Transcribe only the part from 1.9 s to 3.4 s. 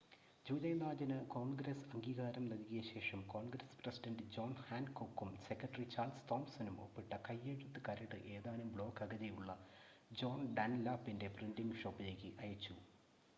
അംഗീകാരം നൽകിയ ശേഷം